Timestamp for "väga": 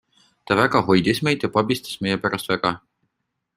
0.59-0.81, 2.55-2.75